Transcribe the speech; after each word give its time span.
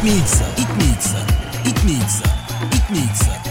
It 0.00 0.04
Mixer, 0.04 0.44
It 0.56 0.68
Mixer, 0.76 1.26
It 1.64 1.84
Mixer, 1.84 2.30
It 2.70 2.90
Mixer. 2.90 3.47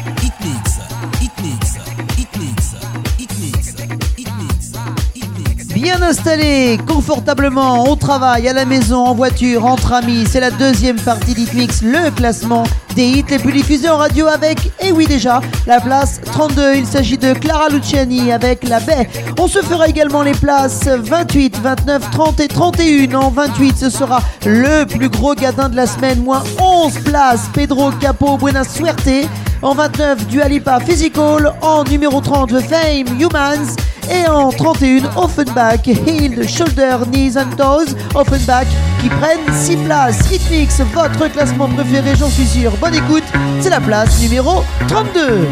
Bien 5.88 6.02
installé, 6.02 6.78
confortablement, 6.86 7.86
au 7.86 7.96
travail, 7.96 8.50
à 8.50 8.52
la 8.52 8.66
maison, 8.66 9.06
en 9.06 9.16
voiture, 9.16 9.66
entre 9.66 9.94
amis, 9.94 10.26
c'est 10.30 10.42
la 10.42 10.52
deuxième 10.52 11.00
partie 11.00 11.34
d'Hitmix, 11.34 11.82
le 11.82 12.12
classement 12.12 12.66
des 12.94 13.06
hits 13.06 13.24
les 13.30 13.40
plus 13.40 13.54
diffusés 13.54 13.88
en 13.88 13.96
radio 13.96 14.28
avec, 14.28 14.70
et 14.82 14.92
oui 14.92 15.06
déjà, 15.06 15.40
la 15.66 15.80
place 15.80 16.20
32. 16.26 16.76
Il 16.76 16.86
s'agit 16.86 17.18
de 17.18 17.32
Clara 17.32 17.70
Luciani 17.70 18.34
avec 18.34 18.68
La 18.68 18.82
Baie. 18.82 19.08
On 19.40 19.48
se 19.48 19.62
fera 19.62 19.88
également 19.88 20.24
les 20.24 20.34
places 20.34 20.88
28, 20.88 21.62
29, 21.62 22.12
30 22.12 22.40
et 22.42 22.48
31. 22.50 23.14
En 23.16 23.30
28, 23.30 23.78
ce 23.78 23.90
sera 23.90 24.22
le 24.46 24.84
plus 24.84 25.08
gros 25.08 25.36
gadin 25.36 25.70
de 25.70 25.78
la 25.78 25.88
semaine, 25.88 26.22
moins 26.22 26.44
11 26.60 27.00
places. 27.06 27.50
Pedro 27.54 27.92
Capo 27.92 28.36
Buena 28.36 28.66
Suerte. 28.66 29.30
En 29.62 29.74
29, 29.74 30.28
Dualipa 30.28 30.82
Physical. 30.82 31.54
En 31.62 31.86
numéro 31.86 32.20
30, 32.20 32.50
The 32.50 32.62
Fame 32.62 33.18
Humans. 33.22 33.78
Et 34.10 34.28
en 34.28 34.50
31, 34.50 35.10
Offenbach, 35.16 35.88
Healed, 35.88 36.48
Shoulder, 36.48 36.98
Knees 37.12 37.38
and 37.38 37.56
Toes, 37.58 37.96
Offenbach, 38.16 38.68
qui 39.02 39.10
prennent 39.10 39.54
6 39.54 39.78
places. 39.78 40.32
Hitmix, 40.32 40.82
votre 40.94 41.32
classement 41.32 41.68
préféré, 41.68 42.16
j'en 42.16 42.30
suis 42.30 42.46
sûr. 42.46 42.72
Bonne 42.78 42.96
écoute, 42.96 43.24
c'est 43.60 43.70
la 43.70 43.82
place 43.82 44.20
numéro 44.22 44.64
32. 44.88 45.48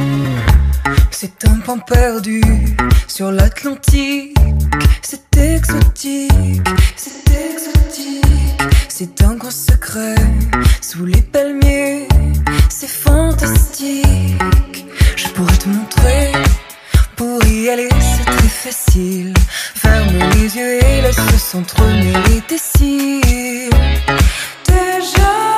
C'est 1.11 1.45
un 1.47 1.59
pan 1.65 1.79
perdu 1.79 2.41
sur 3.07 3.31
l'Atlantique. 3.31 4.35
C'est 5.01 5.37
exotique, 5.37 6.31
c'est 6.95 7.11
exotique. 7.29 8.25
C'est 8.87 9.21
un 9.23 9.35
grand 9.35 9.51
secret 9.51 10.15
sous 10.81 11.05
les 11.05 11.21
palmiers. 11.21 12.07
C'est 12.69 12.89
fantastique. 12.89 14.05
Ferme 19.75 20.17
les 20.33 20.57
yeux 20.57 20.83
et 20.83 21.01
laisse 21.01 21.19
s'entremêler 21.37 22.41
tes 22.47 22.57
cils. 22.57 23.69
Déjà, 24.65 25.54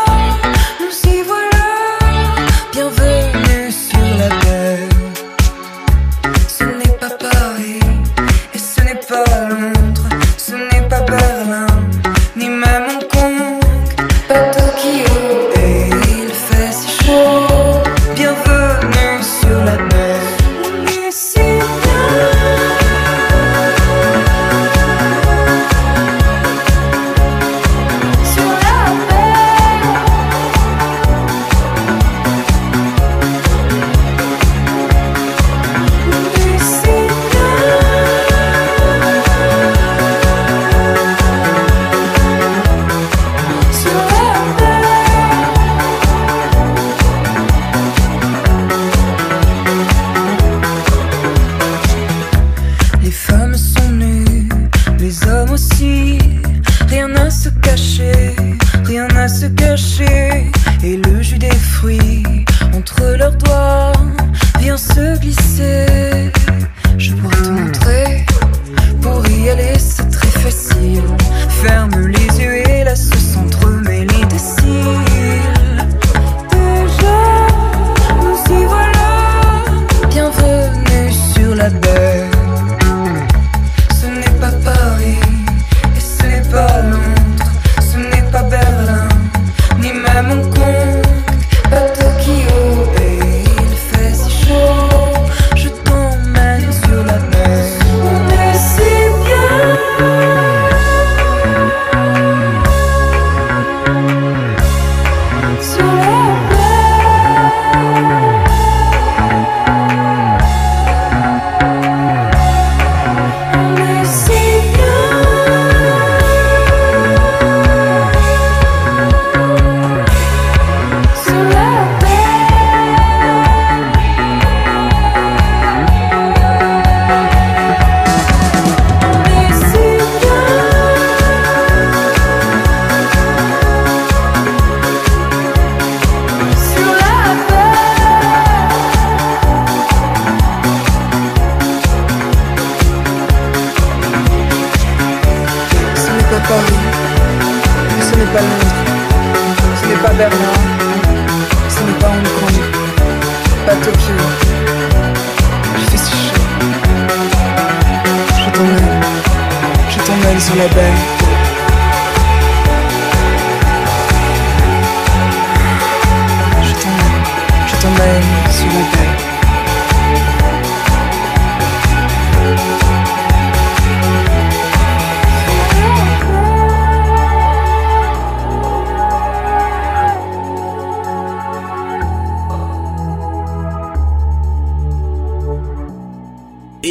baby. 160.74 161.27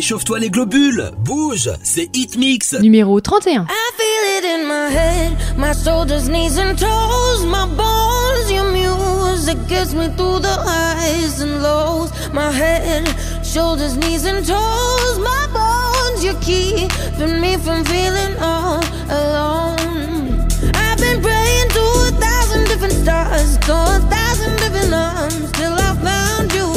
Échauffe-toi 0.06 0.38
les 0.38 0.50
globules, 0.50 1.11
bouge, 1.19 1.69
c'est 1.82 2.08
Hitmix. 2.14 2.75
Numéro 2.75 3.20
31. 3.20 3.67
I 3.69 3.91
feel 3.97 4.38
it 4.38 4.44
in 4.44 4.69
my 4.69 4.88
head, 4.88 5.37
my 5.58 5.73
shoulders, 5.73 6.29
knees 6.29 6.58
and 6.58 6.79
toes, 6.79 7.44
my 7.44 7.67
bones, 7.76 8.49
your 8.49 8.70
music 8.70 9.58
gets 9.67 9.94
me 9.94 10.06
through 10.17 10.38
the 10.38 10.56
highs 10.62 11.41
and 11.41 11.61
lows. 11.61 12.12
My 12.32 12.53
head, 12.53 13.05
shoulders, 13.43 13.97
knees 13.97 14.26
and 14.26 14.47
toes, 14.47 15.19
my 15.19 15.49
bones, 15.53 16.25
you're 16.25 16.41
keeping 16.41 17.41
me 17.41 17.56
from 17.56 17.85
feeling 17.87 18.38
all 18.41 18.79
alone. 19.11 20.47
I've 20.73 20.99
been 20.99 21.20
praying 21.20 21.69
to 21.70 21.82
a 21.82 22.12
thousand 22.14 22.69
different 22.69 22.94
stars, 22.94 23.59
to 23.67 23.73
a 23.75 23.99
thousand 24.09 24.55
different 24.61 24.94
arms, 24.94 25.50
till 25.50 25.73
I 25.73 25.97
found 25.99 26.52
you. 26.55 26.69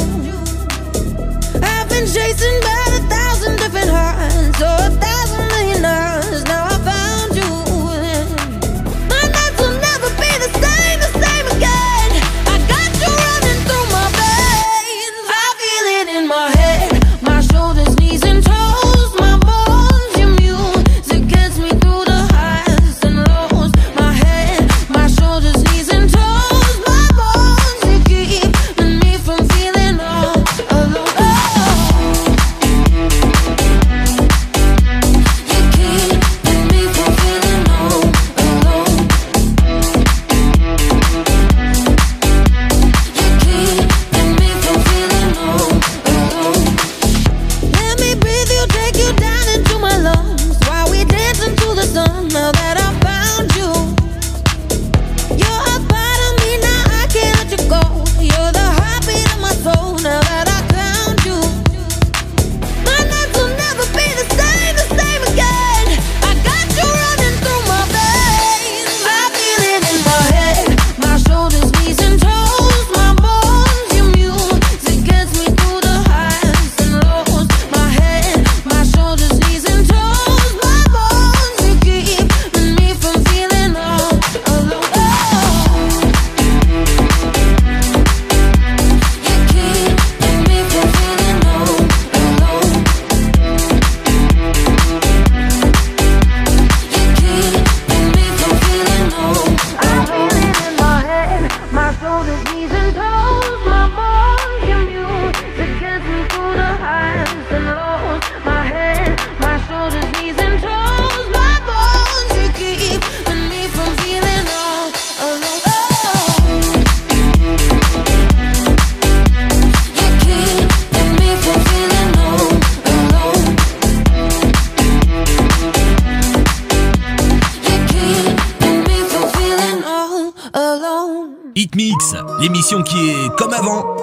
I've 1.62 1.88
been 1.88 2.06
chasing 2.08 2.60
by 2.62 2.89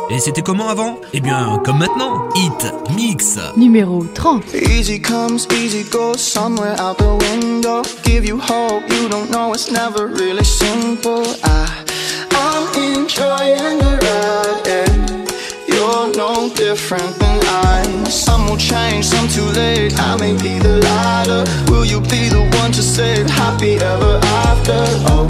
Et 0.09 0.19
c'était 0.19 0.42
comment 0.42 0.69
avant? 0.69 1.00
Eh 1.12 1.19
bien, 1.19 1.62
comme 1.65 1.80
maintenant, 1.80 2.30
Hit 2.36 2.74
Mix 2.95 3.38
numéro 3.57 4.06
30. 4.13 4.44
Easy 4.54 5.01
comes, 5.01 5.45
easy 5.51 5.83
goes, 5.83 6.18
somewhere 6.18 6.75
out 6.80 6.98
the 6.98 7.18
window. 7.33 7.81
Give 8.04 8.25
you 8.25 8.39
hope, 8.39 8.83
you 8.89 9.09
don't 9.09 9.30
know 9.30 9.54
it's 9.54 9.69
never 9.69 10.07
really 10.07 10.45
simple. 10.45 11.24
I'm 11.44 12.68
enjoying 12.95 13.80
the 13.80 14.00
ride, 14.01 15.30
you're 15.68 16.15
no 16.15 16.50
different 16.56 17.19
than 17.19 17.39
I. 17.44 17.83
Some 18.09 18.48
will 18.48 18.57
change, 18.57 19.06
some 19.06 19.27
too 19.27 19.51
late. 19.59 19.94
I 20.00 20.15
may 20.18 20.31
be 20.31 20.57
the 20.57 20.80
lighter. 20.80 21.44
Will 21.69 21.83
you 21.83 22.00
be 22.00 22.30
the 22.30 22.48
one 22.62 22.71
to 22.71 22.81
save? 22.81 23.30
Happy 23.30 23.75
ever 23.75 24.19
after. 24.24 24.86
Oh, 25.12 25.27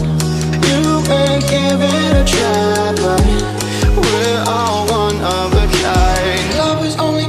you 0.70 1.02
ain't 1.12 1.44
giving 1.50 2.16
a 2.16 2.24
try, 2.24 2.94
but. 2.96 3.56
We're 3.98 4.44
all 4.48 4.88
one 4.88 5.16
of 5.16 5.54
a 5.54 5.68
kind. 5.82 6.58
Love 6.58 6.86
only 6.98 7.28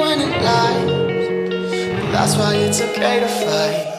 when 0.00 0.20
it 0.20 0.42
lies. 0.42 2.12
That's 2.12 2.36
why 2.36 2.54
it's 2.56 2.80
okay 2.80 3.20
to 3.20 3.28
fight. 3.28 3.91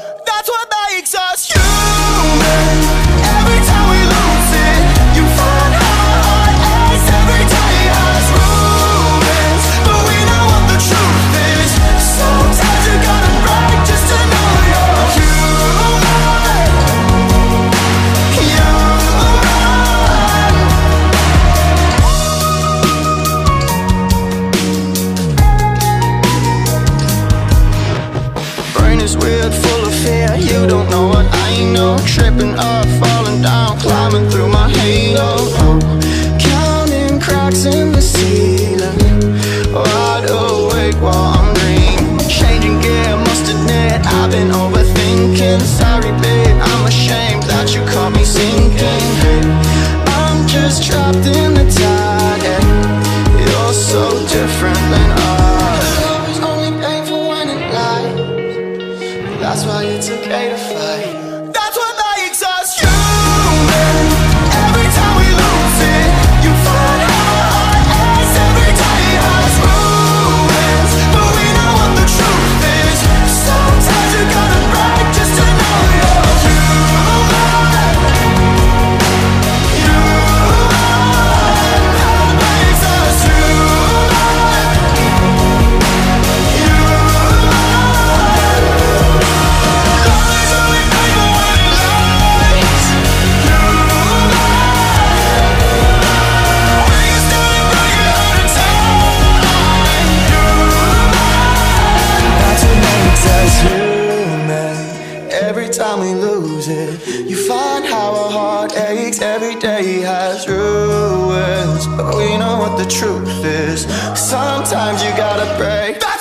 gotta 115.35 115.57
break 115.57 116.12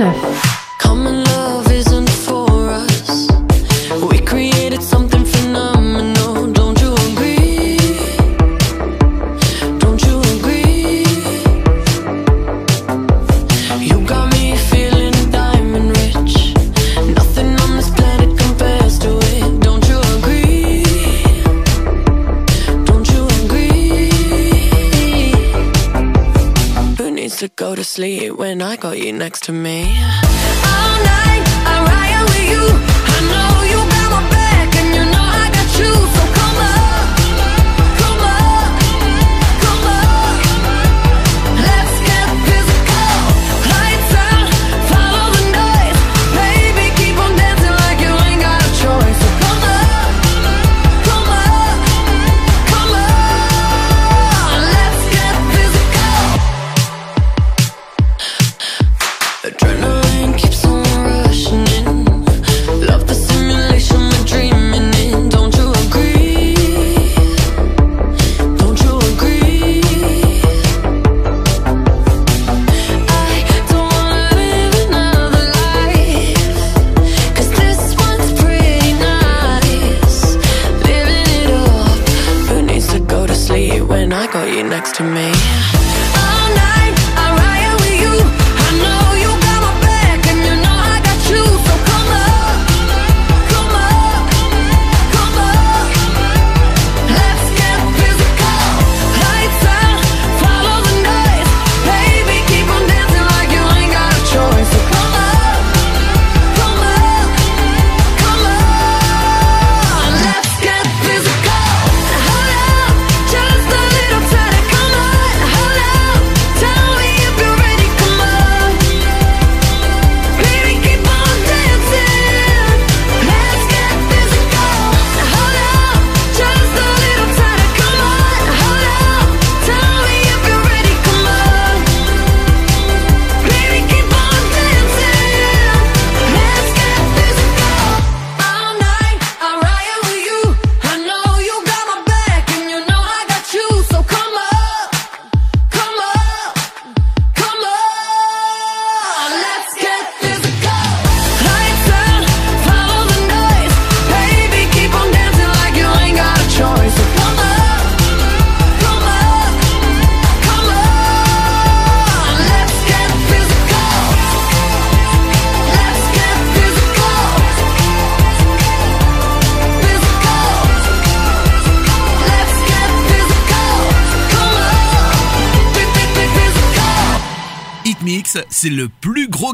9. 0.00 0.29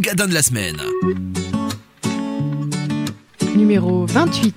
gadin 0.06 0.28
de 0.28 0.34
la 0.34 0.42
semaine. 0.42 0.76
Numéro 3.56 4.06
28. 4.06 4.54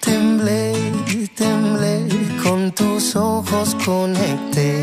temblé, 0.00 0.72
temblé 1.34 2.06
con 2.44 2.70
tus 2.70 3.16
ojos 3.16 3.74
conecté. 3.84 4.82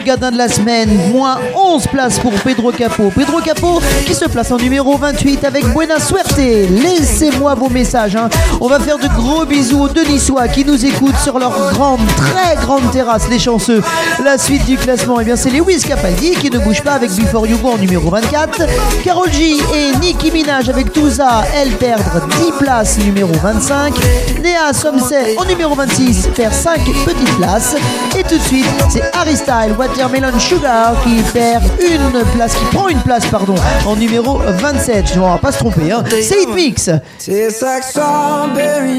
gadin 0.00 0.30
de 0.30 0.36
la 0.38 0.48
semaine, 0.48 0.88
moins 1.12 1.38
11 1.54 1.86
places 1.88 2.18
pour 2.18 2.32
Pedro 2.32 2.72
Capo. 2.72 3.10
Pedro 3.14 3.40
Capo 3.40 3.80
qui 4.06 4.14
se 4.14 4.24
place 4.26 4.50
en 4.50 4.56
numéro 4.56 4.96
28 4.96 5.44
avec 5.44 5.66
Buena 5.72 5.98
Suerte. 5.98 6.36
Laissez-moi 6.36 7.54
vos 7.54 7.68
messages. 7.68 8.16
Hein. 8.16 8.28
On 8.60 8.68
va 8.68 8.78
faire 8.80 8.98
de 8.98 9.08
gros 9.08 9.44
bisous 9.44 9.82
aux 9.82 9.88
Denissois 9.88 10.48
qui 10.48 10.64
nous 10.64 10.84
écoutent 10.84 11.18
sur 11.22 11.38
leur 11.38 11.72
grande, 11.72 12.00
très 12.16 12.56
grande 12.56 12.90
terrasse, 12.90 13.28
les 13.28 13.38
chanceux. 13.38 13.82
La 14.24 14.38
suite 14.38 14.64
du 14.64 14.76
classement, 14.76 15.20
eh 15.20 15.24
bien 15.24 15.36
c'est 15.36 15.50
Lewis 15.50 15.82
Capaldi 15.86 16.32
qui 16.32 16.50
ne 16.50 16.58
bouge 16.58 16.82
pas 16.82 16.92
avec 16.92 17.10
Before 17.12 17.46
You 17.46 17.58
Go 17.58 17.70
en 17.70 17.78
numéro 17.78 18.10
24. 18.10 18.62
Carol 19.04 19.32
G 19.32 19.56
et 19.74 19.96
Nicki 20.00 20.30
Minaj 20.30 20.68
avec 20.68 20.92
Touza, 20.92 21.44
elles 21.54 21.72
perdent 21.72 22.28
10 22.44 22.52
places, 22.58 22.98
numéro 22.98 23.32
25. 23.32 23.94
Néa 24.42 24.72
Somset 24.72 25.36
en 25.36 25.44
numéro 25.44 25.74
26 25.74 26.28
perd 26.36 26.52
5 26.52 26.80
petites 27.04 27.36
places. 27.36 27.76
Et 28.18 28.22
tout 28.22 28.36
de 28.36 28.42
suite, 28.42 28.66
c'est 28.90 29.02
Harry 29.14 29.36
Style, 29.36 29.74
Watermelon 29.88 30.38
Sugar 30.38 30.94
qui 31.02 31.22
perd 31.32 31.64
une 31.80 32.24
place, 32.34 32.54
qui 32.54 32.64
prend 32.66 32.88
une 32.88 33.00
place, 33.00 33.26
pardon, 33.26 33.54
en 33.86 33.96
numéro 33.96 34.38
27. 34.38 35.08
Je 35.14 35.18
ne 35.18 35.24
vais 35.24 35.38
pas 35.38 35.52
se 35.52 35.58
tromper. 35.58 35.90
Hein. 35.90 36.04
C'est 36.08 36.42
Hit 36.42 36.54
Mix. 36.54 36.90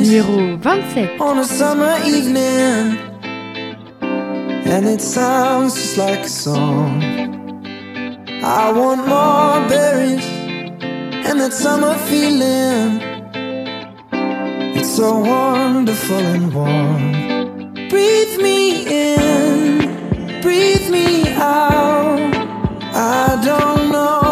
Numéro 0.02 0.58
27. 0.62 1.10
On 1.20 1.38
a 1.38 1.44
summer 1.44 1.96
evening. 2.06 2.98
And 4.72 4.86
it 4.86 5.02
sounds 5.02 5.76
just 5.76 5.98
like 5.98 6.26
a 6.26 6.30
song. 6.30 7.02
I 8.44 8.72
want 8.72 9.08
more 9.08 9.68
berries 9.68 10.26
and 11.26 11.40
that 11.40 11.54
summer 11.54 11.96
feeling. 12.08 13.02
It's 14.76 14.96
so 14.96 15.18
wonderful 15.18 16.18
and 16.18 16.54
warm. 16.54 17.90
Breathe 17.90 18.40
me 18.42 18.86
in. 18.88 19.89
breathe 20.42 20.90
me 20.90 21.30
out. 21.36 22.34
I 22.94 23.42
don't 23.44 23.92
know. 23.92 24.29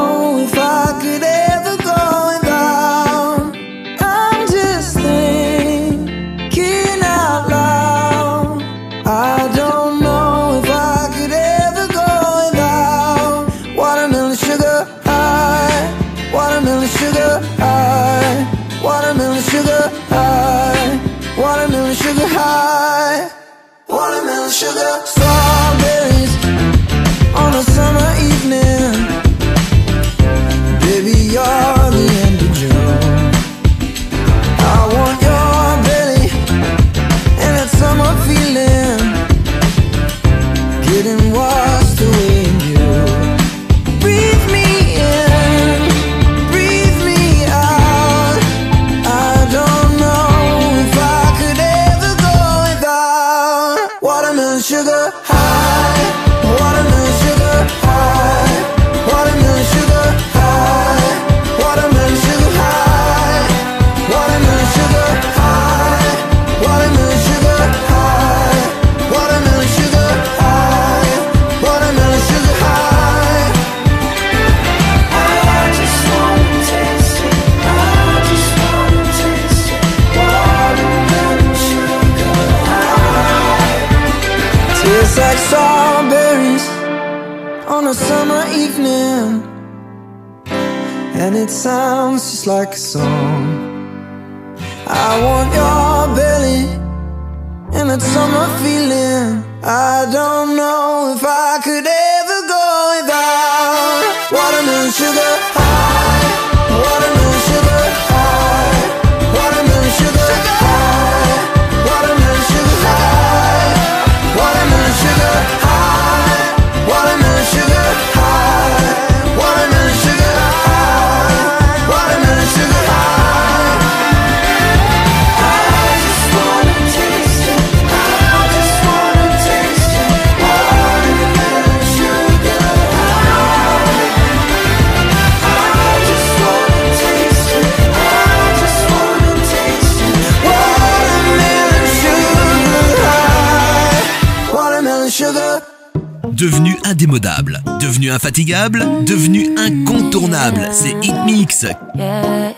Infatigable, 148.37 149.03
devenu 149.03 149.55
incontournable, 149.57 150.67
c'est 150.71 150.95
Hit 151.01 151.15
Mix. 151.25 151.65
Yeah. 151.95 152.53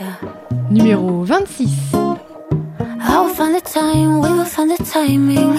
Numéro 0.70 1.26
26. 1.26 1.70
I 3.02 3.20
will 3.20 3.34
find 3.34 3.56
the 3.56 3.62
time, 3.62 4.20
we 4.20 4.30
will 4.30 4.46
find 4.46 4.70
the 4.70 4.84
timing. 4.84 5.58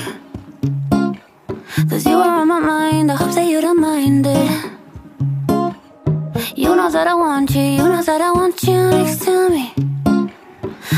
Cause 1.88 2.04
you 2.04 2.18
are 2.18 2.42
on 2.42 2.48
my 2.48 2.60
mind, 2.60 3.10
I 3.10 3.16
hope 3.16 3.34
that 3.34 3.46
you 3.46 3.60
don't 3.62 3.80
mind 3.80 4.26
it. 4.26 4.50
You 6.54 6.76
know 6.76 6.90
that 6.90 7.06
I 7.06 7.14
want 7.14 7.54
you, 7.54 7.62
you 7.62 7.88
know 7.88 8.02
that 8.02 8.20
I 8.20 8.30
want 8.30 8.62
you 8.64 8.90
next 8.90 9.24
to 9.24 9.48
me. 9.48 9.72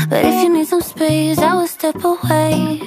But 0.09 0.25
if 0.25 0.43
you 0.43 0.49
need 0.49 0.67
some 0.67 0.81
space, 0.81 1.39
I 1.39 1.55
will 1.55 1.67
step 1.67 2.03
away. 2.03 2.81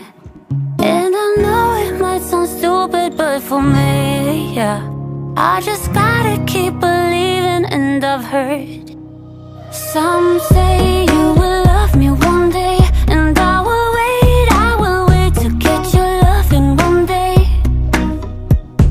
And 0.81 1.15
I 1.17 1.35
know 1.39 1.77
it 1.87 1.99
might 1.99 2.21
sound 2.21 2.49
stupid, 2.49 3.17
but 3.17 3.41
for 3.41 3.63
me, 3.63 4.55
yeah. 4.55 4.96
I 5.39 5.61
just 5.61 5.93
gotta 5.93 6.43
keep 6.47 6.81
believing, 6.81 7.67
and 7.67 8.03
I've 8.03 8.25
heard 8.25 8.97
some 9.71 10.41
say 10.41 11.05
you 11.05 11.35
will 11.35 11.65
love 11.65 11.95
me 11.95 12.11
one 12.11 12.49
day, 12.49 12.79
and 13.09 13.39
I 13.39 13.61
will 13.61 13.93
wait, 13.99 14.49
I 14.51 14.77
will 14.81 15.07
wait 15.07 15.35
to 15.43 15.51
get 15.59 15.93
your 15.93 16.23
loving 16.23 16.77
one 16.77 17.05
day. 17.05 17.37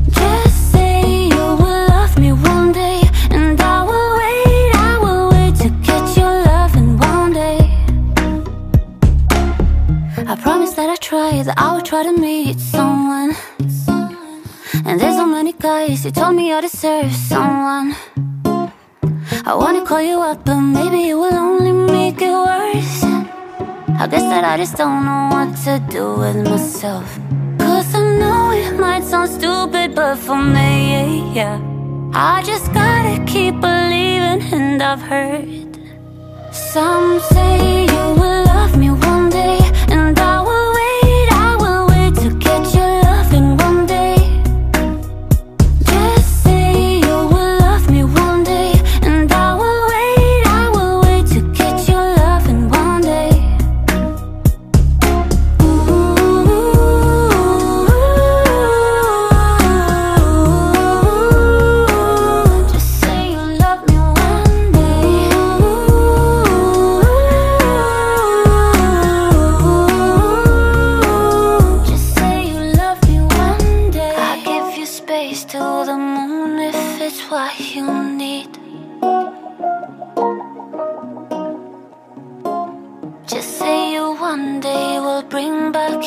Just 0.09 0.71
say 0.71 1.25
you 1.29 1.45
will 1.61 1.87
love 1.89 2.15
me 2.19 2.31
one 2.31 2.71
day, 2.71 3.01
and 3.31 3.59
I 3.59 3.81
will 3.81 4.11
wait, 4.21 4.75
I 4.75 4.99
will 5.01 5.29
wait 5.31 5.55
to 5.63 5.69
get 5.81 6.15
your 6.15 6.31
loving 6.45 6.97
one 6.99 7.33
day. 7.33 7.59
I 10.27 10.35
promise 10.35 10.73
that 10.75 10.89
I 10.91 10.95
try, 10.97 11.41
that 11.41 11.57
I 11.57 11.73
will 11.73 11.81
try 11.81 12.03
to 12.03 12.11
meet 12.11 12.59
guys 15.65 16.03
who 16.03 16.11
told 16.11 16.35
me 16.35 16.53
I 16.53 16.61
deserve 16.61 17.11
someone. 17.11 17.95
I 19.49 19.53
wanna 19.61 19.83
call 19.83 20.03
you 20.11 20.19
up, 20.21 20.45
but 20.45 20.59
maybe 20.59 21.09
it 21.09 21.15
will 21.15 21.39
only 21.49 21.73
make 21.97 22.21
it 22.21 22.37
worse. 22.49 22.97
I 24.01 24.05
guess 24.11 24.25
that 24.31 24.43
I 24.43 24.57
just 24.57 24.75
don't 24.77 25.01
know 25.07 25.23
what 25.35 25.49
to 25.65 25.73
do 25.95 26.05
with 26.21 26.37
myself. 26.51 27.07
Cause 27.57 27.89
I 27.95 28.03
know 28.19 28.51
it 28.51 28.79
might 28.79 29.05
sound 29.11 29.29
stupid, 29.39 29.95
but 29.95 30.17
for 30.25 30.37
me, 30.37 31.33
yeah. 31.33 31.57
I 32.13 32.43
just 32.51 32.67
gotta 32.71 33.15
keep 33.25 33.53
believing, 33.59 34.41
and 34.57 34.83
I've 34.91 35.01
heard 35.01 35.49
some 36.51 37.19
say 37.33 37.85
you 37.93 38.05
will 38.19 38.43
love 38.53 38.77
me 38.77 38.89
one 38.91 39.29
day, 39.31 39.57
and 39.89 40.15
I 40.19 40.34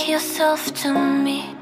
yourself 0.07 0.73
to 0.75 0.93
me. 0.93 1.58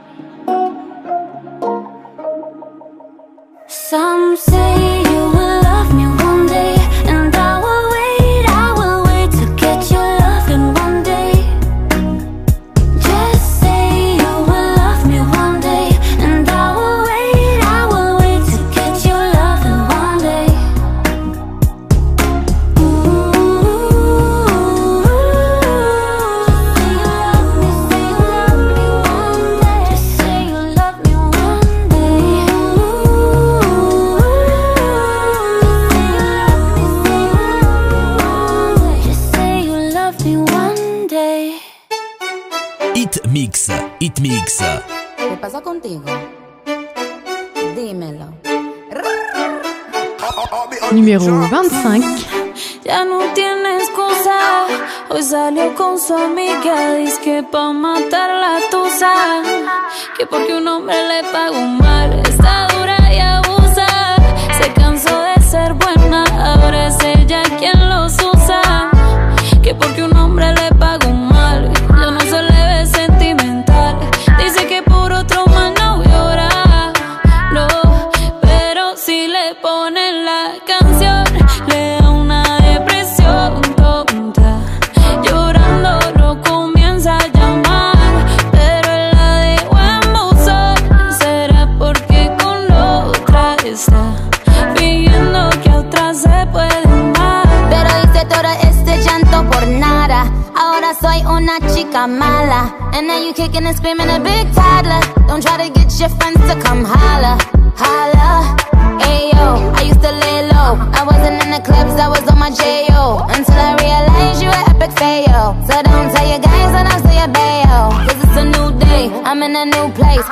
Friends 106.36 106.52
to 106.54 106.60
come 106.60 106.84
holla. 106.84 107.38
Holla. 107.76 108.56
Ayo, 109.00 109.72
I 109.76 109.82
used 109.82 110.00
to 110.02 110.12
lay 110.12 110.42
low. 110.48 110.76
I 110.92 111.02
wasn't 111.04 111.42
in 111.44 111.50
the 111.50 111.60
clubs, 111.64 111.94
I 112.00 112.08
was 112.08 112.26
on 112.28 112.38
my 112.38 112.50
J.O. 112.50 113.24
Until 113.28 113.54
I 113.54 113.72
realized 113.80 114.42
you 114.42 114.48
were 114.48 114.64
epic 114.70 114.92
fail. 114.98 115.54
So 115.68 115.74
don't 115.82 116.08
tell 116.14 116.26
your 116.28 116.40
guys 116.40 116.70
that 116.74 116.86
I'm 116.92 117.00
still 117.00 117.16
your 117.16 117.28
bayo. 117.28 117.90
Cause 118.06 118.18
it's 118.24 118.36
a 118.36 118.44
new 118.44 118.78
day, 118.78 119.10
I'm 119.24 119.42
in 119.42 119.54
a 119.56 119.64
new 119.66 119.86
place. 119.94 120.26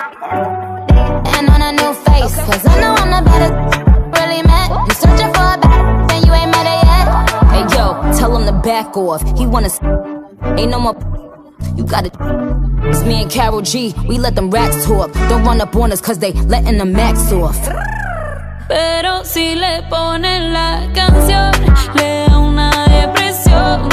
And 1.36 1.48
on 1.50 1.62
a 1.62 1.72
new 1.72 1.92
face. 2.06 2.34
Cause 2.36 2.64
I 2.66 2.80
know 2.80 2.94
I'm 2.94 3.10
the 3.12 3.30
better 3.30 3.50
really 4.16 4.42
met. 4.42 4.68
You 4.88 4.94
searching 4.94 5.32
for 5.34 5.46
a 5.54 5.58
better 5.60 5.82
and 6.12 6.26
you 6.26 6.32
ain't 6.32 6.50
met 6.50 6.66
her 6.66 6.80
yet. 6.88 7.06
Hey 7.52 7.62
yo, 7.76 7.84
tell 8.18 8.36
him 8.36 8.46
to 8.46 8.52
back 8.62 8.96
off. 8.96 9.22
He 9.38 9.46
wanna 9.46 9.66
s- 9.68 9.80
ain't 10.58 10.70
no 10.70 10.80
more. 10.80 10.96
You 11.76 11.84
gotta. 11.84 12.63
It's 12.94 13.02
me 13.02 13.22
and 13.22 13.30
Carol 13.30 13.60
G. 13.60 13.92
We 14.06 14.18
let 14.18 14.36
them 14.36 14.50
racks 14.50 14.86
talk. 14.86 15.12
Don't 15.28 15.42
run 15.42 15.60
up 15.60 15.74
on 15.74 15.90
us 15.90 16.00
cause 16.00 16.20
they 16.20 16.30
letting 16.30 16.78
the 16.78 16.84
max 16.84 17.32
off. 17.32 17.58
Pero 18.68 19.24
si 19.24 19.56
le 19.56 19.82
ponen 19.90 20.52
la 20.52 20.88
canción, 20.94 21.50
le 21.96 22.26
da 22.28 22.38
una 22.38 22.70
depresión 22.86 23.88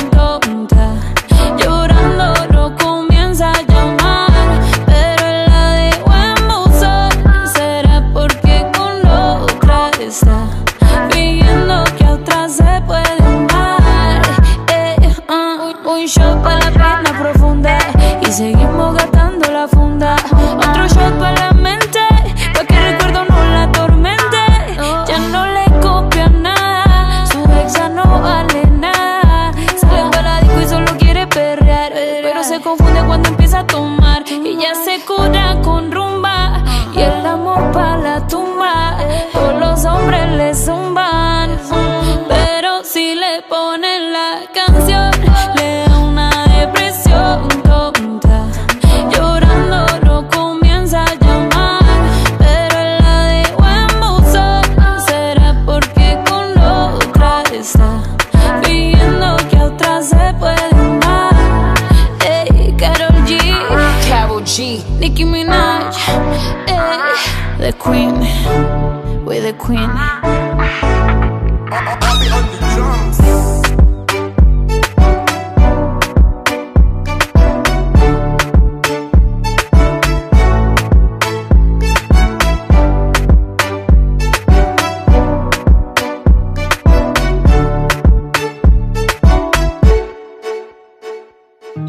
Queen. 69.62 69.80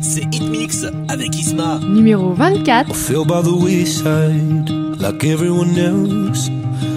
C'est 0.01 0.21
Hitmix 0.31 0.85
avec 1.09 1.35
Isma. 1.39 1.79
Numéro 1.89 2.35
24. 2.35 2.91
I 2.91 2.93
feel 2.93 3.25
by 3.25 3.41
the 3.41 3.55
wayside 3.55 4.69
like 5.01 5.25
everyone 5.25 5.79
else. 5.79 6.51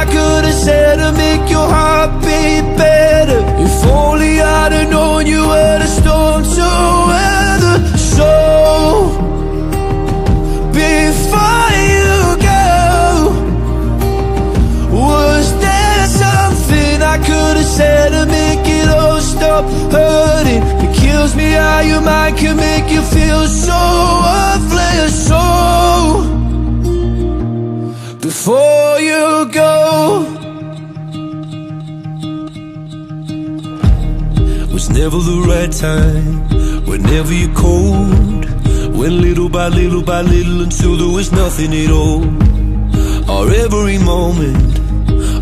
I 0.00 0.06
could 0.06 0.44
have 0.46 0.54
said 0.54 0.96
to 0.96 1.12
make 1.12 1.50
your 1.50 1.68
heart 1.68 2.10
beat 2.22 2.64
better? 2.78 3.40
If 3.66 3.84
only 3.84 4.40
I'd 4.40 4.72
have 4.72 4.88
known 4.88 5.26
you 5.26 5.42
were 5.46 5.78
the 5.78 5.86
storm 5.98 6.42
to 6.56 6.68
weather. 7.10 7.76
So, 8.16 8.30
before 10.72 11.68
you 11.92 12.12
go, 12.48 12.64
was 15.04 15.46
there 15.64 16.06
something 16.22 17.02
I 17.14 17.18
could 17.18 17.56
have 17.60 17.72
said 17.78 18.08
to 18.16 18.24
make 18.24 18.66
it 18.80 18.88
all 18.88 19.20
stop 19.20 19.64
hurting? 19.92 20.62
It 20.84 20.96
kills 20.96 21.36
me 21.36 21.48
how 21.52 21.80
your 21.80 22.00
mind 22.00 22.38
can 22.38 22.56
make 22.56 22.90
you 22.90 23.02
feel 23.02 23.46
so 23.46 23.80
worthless. 24.24 25.12
So, 25.28 25.42
before 28.18 28.79
you 29.00 29.50
go, 29.52 30.22
was 34.72 34.90
never 34.90 35.18
the 35.18 35.44
right 35.48 35.72
time. 35.72 36.86
Whenever 36.86 37.32
you're 37.32 37.54
cold, 37.54 38.44
went 38.94 39.14
little 39.14 39.48
by 39.48 39.68
little 39.68 40.02
by 40.02 40.22
little 40.22 40.62
until 40.62 40.96
there 40.96 41.14
was 41.14 41.32
nothing 41.32 41.72
at 41.74 41.90
all. 41.90 42.24
Our 43.30 43.48
every 43.54 43.98
moment 43.98 44.80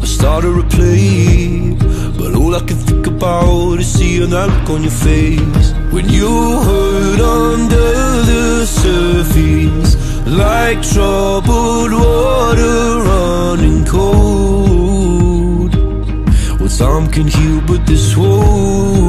I 0.03 0.05
started 0.05 0.55
to 0.61 0.77
play 0.77 1.75
But 2.18 2.35
all 2.35 2.55
I 2.55 2.61
can 2.61 2.77
think 2.77 3.07
about 3.07 3.81
is 3.81 3.90
seeing 3.90 4.29
that 4.29 4.49
look 4.51 4.71
on 4.71 4.83
your 4.83 4.92
face 4.92 5.73
When 5.90 6.07
you 6.09 6.29
hurt 6.68 7.21
under 7.21 7.90
the 8.31 8.66
surface 8.66 9.97
Like 10.27 10.83
troubled 10.83 11.48
Can 17.11 17.27
heal, 17.27 17.61
but 17.62 17.87
this 17.87 18.12
whole 18.12 19.08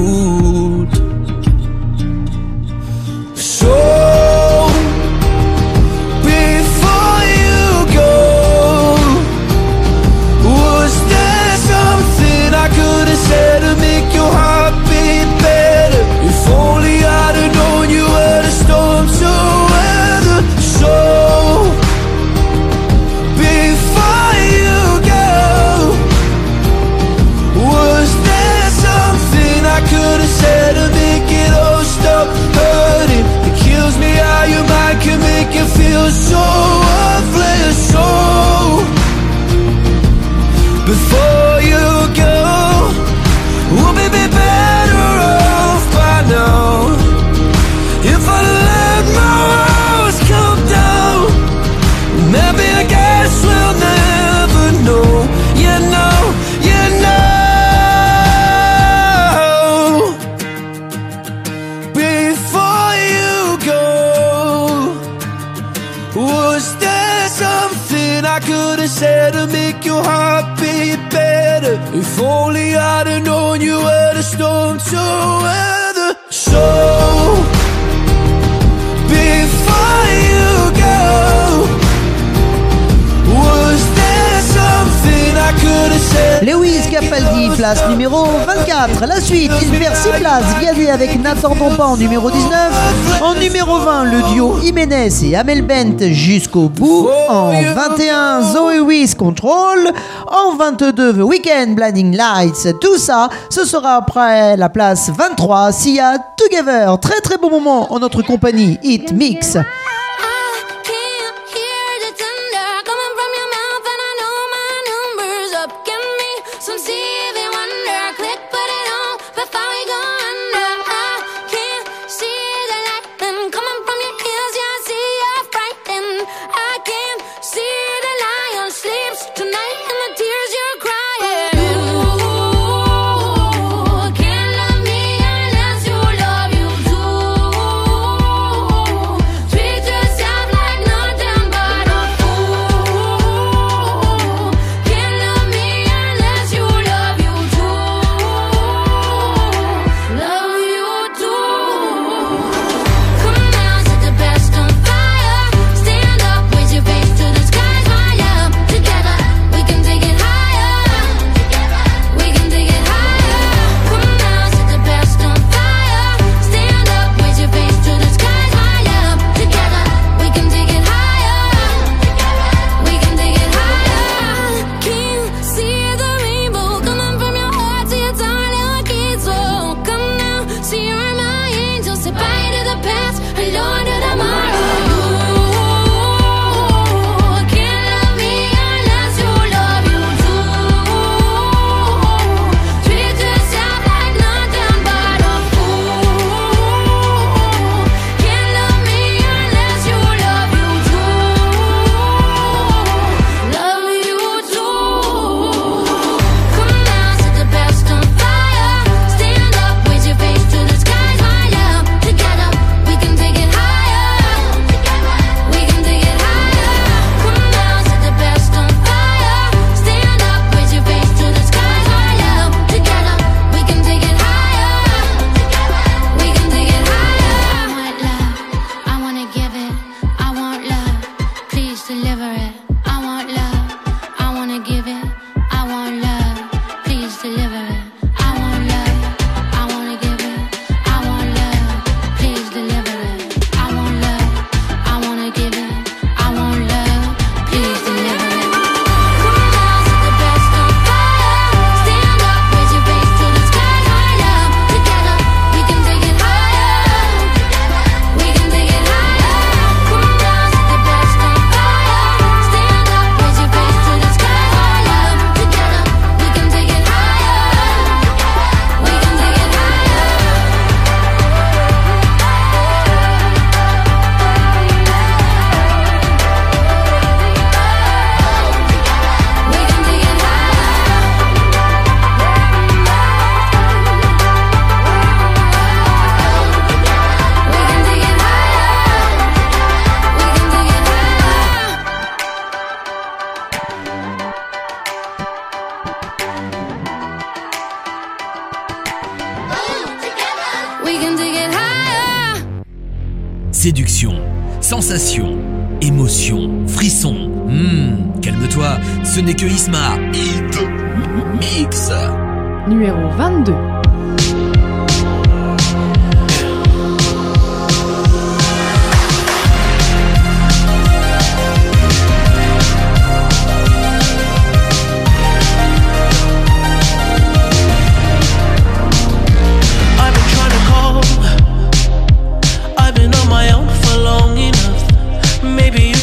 place 87.70 87.88
numéro 87.90 88.26
24. 88.48 89.06
La 89.06 89.22
suite, 89.22 89.52
il 89.62 89.78
perd 89.78 89.96
6 89.96 90.10
places. 90.20 90.44
Vianney 90.60 90.90
avec 90.90 91.22
Nathan 91.22 91.54
Dompan 91.56 91.98
numéro 91.98 92.32
19. 92.32 93.22
En 93.22 93.36
numéro 93.36 93.78
20, 93.78 94.06
le 94.06 94.34
duo 94.34 94.60
Jiménez 94.60 95.10
et 95.24 95.36
Amel 95.36 95.62
Bent 95.62 96.08
jusqu'au 96.12 96.70
bout. 96.70 97.08
En 97.28 97.52
21, 97.52 98.42
Zoé 98.54 98.80
Wiss 98.80 99.14
Control. 99.14 99.92
En 100.28 100.56
22, 100.56 101.14
The 101.14 101.22
Weekend 101.22 101.76
Blinding 101.76 102.16
Lights. 102.16 102.80
Tout 102.82 102.98
ça, 102.98 103.30
ce 103.50 103.66
sera 103.66 103.98
après 103.98 104.58
la 104.58 104.70
place 104.70 105.12
23, 105.16 105.72
Sia 105.72 106.18
Together. 106.38 107.00
Très 107.00 107.20
très 107.22 107.38
beau 107.38 107.50
moment 107.50 107.94
en 107.94 108.00
notre 108.00 108.24
compagnie 108.24 108.80
Hit 108.82 109.12
Mix. 109.12 109.58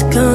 Think 0.00 0.14
it's 0.14 0.27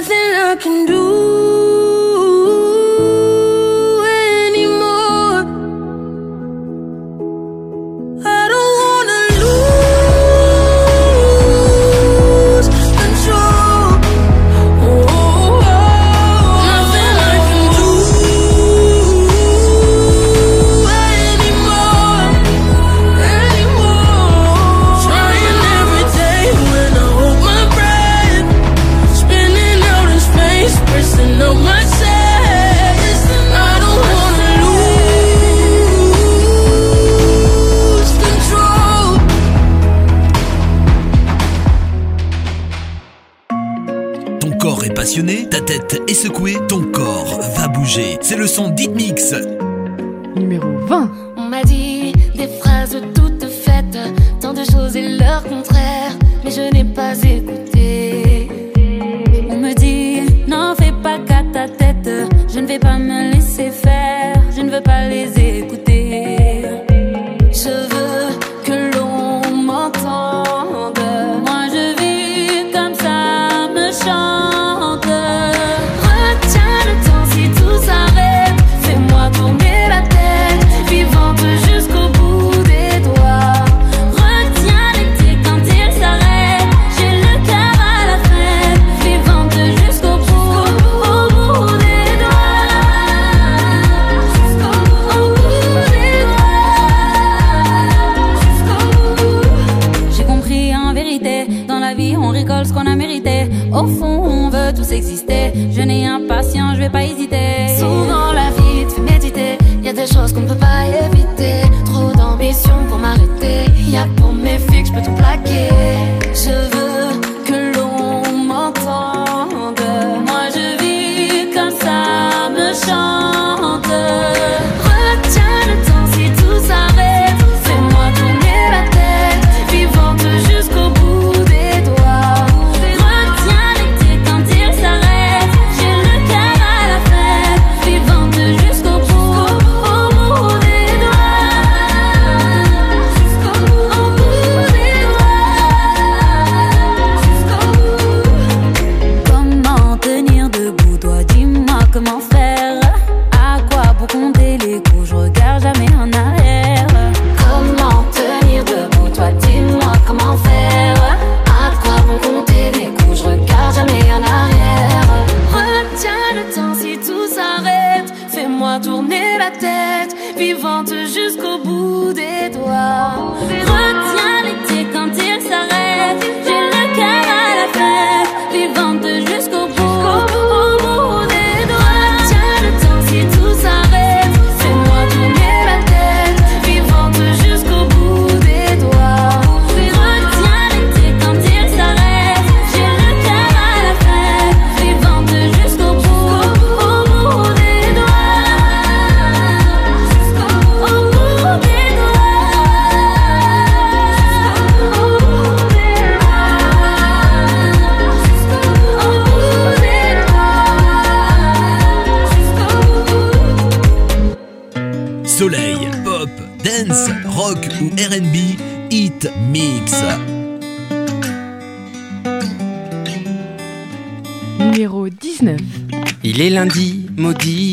nothing 0.00 0.16
I 0.16 0.54
can 0.54 0.86
do. 0.86 1.27
C'est 48.28 48.36
le 48.36 48.46
son 48.46 48.68
Deep 48.68 48.94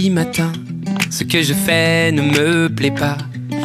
matin. 0.10 0.52
Ce 1.10 1.24
que 1.24 1.42
je 1.42 1.54
fais 1.54 2.12
ne 2.12 2.22
me 2.22 2.68
plaît 2.70 2.92
pas. 2.92 3.18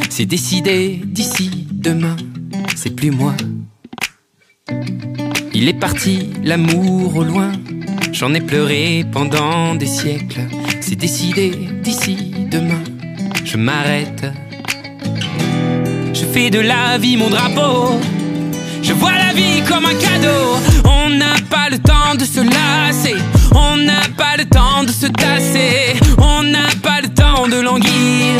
C'est 0.08 0.26
décidé 0.26 1.00
d'ici 1.04 1.66
demain. 1.72 2.16
C'est 2.76 2.94
plus 2.94 3.10
moi. 3.10 3.34
Il 5.54 5.68
est 5.68 5.78
parti, 5.78 6.30
l'amour 6.42 7.16
au 7.16 7.24
loin. 7.24 7.52
J'en 8.12 8.34
ai 8.34 8.40
pleuré 8.40 9.04
pendant 9.12 9.74
des 9.74 9.86
siècles. 9.86 10.40
C'est 10.80 10.96
décidé 10.96 11.50
d'ici 11.82 12.16
demain. 12.50 12.82
Je 13.44 13.56
m'arrête. 13.56 14.24
Je 16.12 16.24
fais 16.24 16.50
de 16.50 16.60
la 16.60 16.98
vie 16.98 17.16
mon 17.16 17.30
drapeau. 17.30 18.00
Je 18.82 18.92
vois 18.92 19.12
la 19.12 19.32
vie 19.32 19.62
comme 19.68 19.84
un 19.84 19.94
cadeau. 19.94 20.42
On 20.84 21.08
n'a 21.10 21.34
pas 21.48 21.68
le 21.70 21.78
temps 21.78 22.14
de 22.18 22.24
se 22.24 22.40
lasser. 22.40 23.16
On 23.54 23.76
n'a 23.76 24.02
pas 24.16 24.36
le 24.38 24.44
temps 24.44 24.84
de 24.84 24.92
se 24.92 25.06
tasser. 25.06 25.98
On 26.18 26.42
n'a 26.42 26.68
pas 26.82 27.00
le 27.02 27.08
temps 27.08 27.46
de 27.48 27.60
languir. 27.60 28.36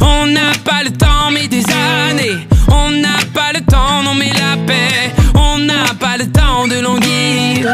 On 0.00 0.26
n'a 0.26 0.52
pas 0.64 0.82
le 0.84 0.90
temps, 0.90 1.30
mais 1.32 1.48
des 1.48 1.64
années. 1.70 2.46
On 2.68 2.90
n'a 2.90 3.18
pas 3.34 3.52
le 3.54 3.60
temps, 3.60 4.02
non, 4.04 4.14
mais 4.14 4.32
la 4.32 4.56
paix. 4.66 5.12
On 5.34 5.58
n'a 5.58 5.94
pas 5.98 6.16
le 6.16 6.26
temps 6.30 6.66
de 6.66 6.80
languir. 6.80 7.68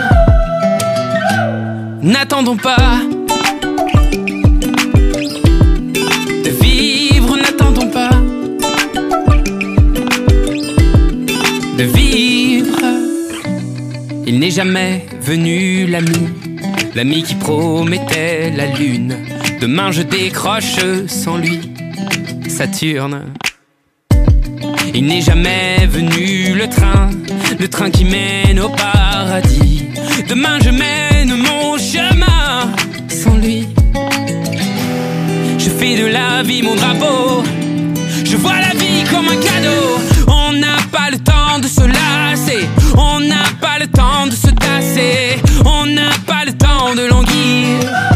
N'attendons 2.02 2.56
pas. 2.56 3.00
De 6.44 6.50
vivre, 6.50 7.36
n'attendons 7.36 7.88
pas. 7.88 8.10
de 11.76 11.84
vivre. 11.84 12.25
Il 14.36 14.40
n'est 14.40 14.50
jamais 14.50 15.06
venu 15.22 15.86
l'ami, 15.86 16.28
l'ami 16.94 17.22
qui 17.22 17.34
promettait 17.36 18.50
la 18.54 18.66
lune. 18.66 19.16
Demain 19.62 19.90
je 19.92 20.02
décroche 20.02 20.76
sans 21.06 21.38
lui, 21.38 21.58
Saturne. 22.46 23.32
Il 24.94 25.06
n'est 25.06 25.22
jamais 25.22 25.86
venu 25.86 26.52
le 26.54 26.68
train, 26.68 27.08
le 27.58 27.66
train 27.66 27.88
qui 27.88 28.04
mène 28.04 28.60
au 28.60 28.68
paradis. 28.68 29.84
Demain 30.28 30.58
je 30.62 30.68
mène 30.68 31.34
mon 31.34 31.78
chemin 31.78 32.74
sans 33.08 33.38
lui. 33.38 33.66
Je 35.56 35.70
fais 35.70 35.96
de 35.96 36.04
la 36.04 36.42
vie 36.42 36.60
mon 36.60 36.74
drapeau. 36.74 37.42
Je 38.22 38.36
vois 38.36 38.60
la 38.60 38.74
vie 38.78 39.02
comme 39.10 39.28
un 39.28 39.40
cadeau. 39.48 40.28
On 40.28 40.52
n'a 40.52 40.76
pas 40.92 41.08
le 41.10 41.16
temps 41.20 41.35
de 41.58 41.68
se 41.68 41.80
lasser. 41.80 42.68
On 42.96 43.20
n'a 43.20 43.44
pas 43.60 43.78
le 43.78 43.86
temps 43.86 44.26
de 44.26 44.32
se 44.32 44.48
tasser. 44.48 45.40
On 45.64 45.86
n'a 45.86 46.10
pas 46.26 46.44
le 46.44 46.52
temps 46.52 46.94
de 46.94 47.06
languir. 47.06 48.15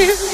you. 0.00 0.29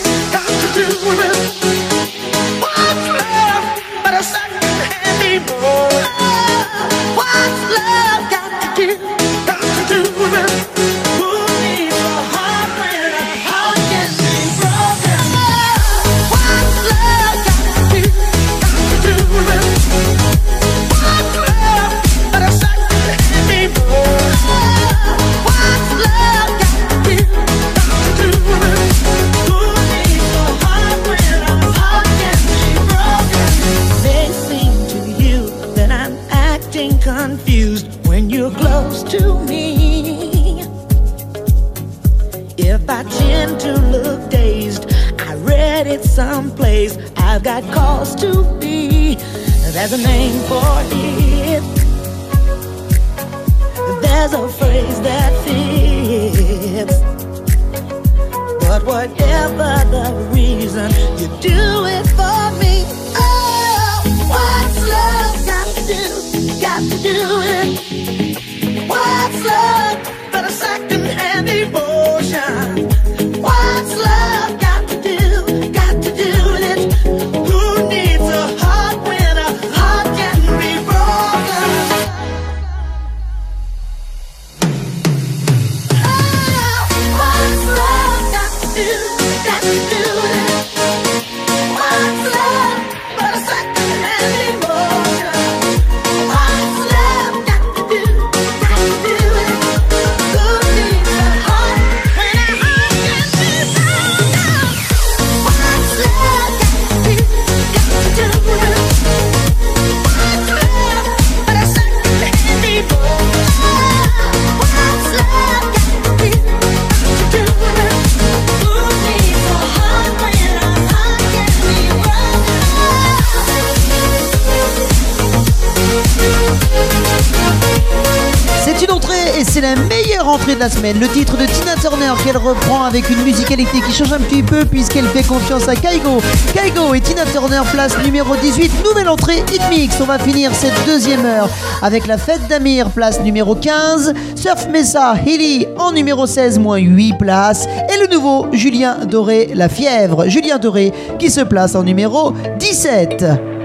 rentrée 130.36 130.54
de 130.54 130.60
la 130.60 130.68
semaine, 130.68 131.00
le 131.00 131.08
titre 131.08 131.38
de 131.38 131.46
Tina 131.46 131.76
Turner 131.80 132.12
qu'elle 132.22 132.36
reprend 132.36 132.84
avec 132.84 133.08
une 133.08 133.22
musicalité 133.22 133.80
qui 133.80 133.90
change 133.90 134.12
un 134.12 134.18
petit 134.18 134.42
peu 134.42 134.66
puisqu'elle 134.66 135.06
fait 135.06 135.22
confiance 135.22 135.66
à 135.66 135.74
Kaigo. 135.74 136.20
Kaigo 136.52 136.92
et 136.92 137.00
Tina 137.00 137.24
Turner, 137.24 137.62
place 137.72 137.96
numéro 138.04 138.36
18, 138.36 138.84
nouvelle 138.84 139.08
entrée 139.08 139.42
Hitmix. 139.50 139.96
On 139.98 140.04
va 140.04 140.18
finir 140.18 140.54
cette 140.54 140.74
deuxième 140.84 141.24
heure 141.24 141.48
avec 141.80 142.06
la 142.06 142.18
fête 142.18 142.46
d'Amir, 142.48 142.90
place 142.90 143.18
numéro 143.22 143.54
15, 143.54 144.12
Surf 144.34 144.68
Mesa, 144.68 145.14
Hilly 145.24 145.68
en 145.78 145.92
numéro 145.92 146.26
16, 146.26 146.58
moins 146.58 146.76
8 146.76 147.14
places, 147.14 147.66
et 147.66 147.98
le 147.98 148.12
nouveau 148.12 148.48
Julien 148.52 149.06
Doré, 149.06 149.52
la 149.54 149.70
fièvre. 149.70 150.28
Julien 150.28 150.58
Doré 150.58 150.92
qui 151.18 151.30
se 151.30 151.40
place 151.40 151.74
en 151.74 151.82
numéro 151.82 152.34
17. 152.58 153.55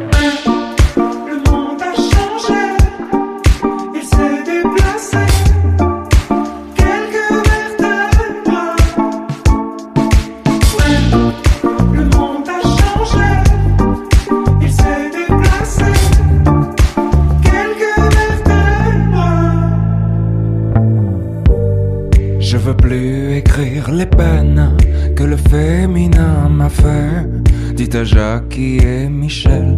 dit 27.91 27.97
à 27.97 28.03
Jackie 28.03 28.77
et 28.77 29.09
Michel 29.09 29.77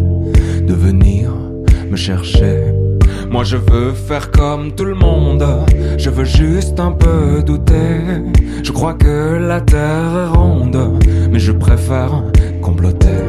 de 0.67 0.73
venir 0.73 1.31
me 1.89 1.95
chercher. 1.95 2.65
Moi 3.29 3.43
je 3.43 3.57
veux 3.57 3.93
faire 3.93 4.29
comme 4.31 4.73
tout 4.75 4.85
le 4.85 4.93
monde, 4.93 5.43
je 5.97 6.09
veux 6.09 6.25
juste 6.25 6.79
un 6.79 6.91
peu 6.91 7.41
douter. 7.43 8.01
Je 8.63 8.71
crois 8.71 8.93
que 8.93 9.37
la 9.37 9.61
terre 9.61 10.11
est 10.25 10.37
ronde, 10.37 10.99
mais 11.31 11.39
je 11.39 11.51
préfère 11.51 12.23
comploter. 12.61 13.23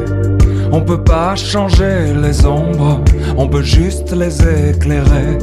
On 0.75 0.81
peut 0.81 1.01
pas 1.01 1.37
changer 1.37 2.13
les 2.21 2.45
ombres, 2.45 2.99
on 3.37 3.47
peut 3.47 3.61
juste 3.61 4.13
les 4.13 4.41
éclairer. 4.71 5.37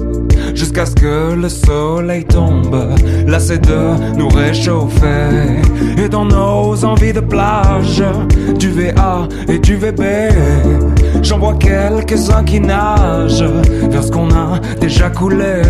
Jusqu'à 0.55 0.85
ce 0.85 0.95
que 0.95 1.33
le 1.33 1.49
soleil 1.49 2.27
tombe, 2.27 2.95
c'est 3.39 3.67
de 3.67 4.15
nous 4.15 4.29
réchauffer. 4.29 5.63
Et 5.97 6.11
dans 6.11 6.27
nos 6.27 6.85
envies 6.85 7.15
de 7.15 7.21
plage, 7.21 8.05
du 8.59 8.73
VA 8.73 9.27
et 9.49 9.59
du 9.59 9.77
VB, 9.77 10.03
j'en 11.23 11.39
vois 11.39 11.55
quelques-uns 11.55 12.45
qui 12.45 12.61
nagent 12.61 13.51
vers 13.91 14.05
ce 14.05 14.11
qu'on 14.11 14.29
a 14.33 14.61
déjà 14.83 15.09
coulé. 15.09 15.63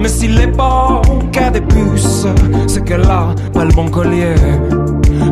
Mais 0.00 0.08
s'il 0.08 0.40
est 0.40 0.56
pas 0.56 1.02
qu'à 1.30 1.50
des 1.50 1.60
puces, 1.60 2.26
c'est 2.66 2.82
qu'elle 2.82 3.04
a 3.04 3.34
pas 3.52 3.66
le 3.66 3.74
bon 3.74 3.88
collier. 3.90 4.34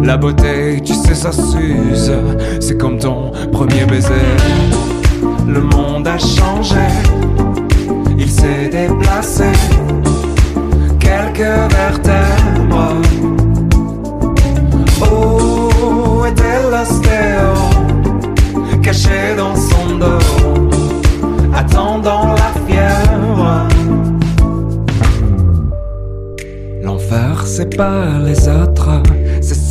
La 0.02 0.16
beauté, 0.16 0.80
tu 0.84 0.94
sais, 0.94 1.14
ça 1.14 1.30
s'use. 1.32 2.12
C'est 2.60 2.76
comme 2.76 2.98
ton 2.98 3.30
premier 3.52 3.84
baiser. 3.86 4.08
Le 5.46 5.60
monde 5.60 6.06
a 6.06 6.18
changé, 6.18 6.86
il 8.18 8.30
s'est 8.30 8.68
déplacé. 8.70 9.44
Quelques 10.98 11.72
vertèbres. 11.72 12.94
Où 15.00 16.24
était 16.26 16.70
l'ostéo 16.70 17.54
Caché 18.82 19.34
dans 19.36 19.56
son 19.56 19.96
dos, 19.98 20.70
attendant 21.54 22.34
la 22.34 22.52
fièvre? 22.66 23.68
L'enfer, 26.82 27.44
pas 27.76 28.18
les 28.24 28.48
autres, 28.48 29.02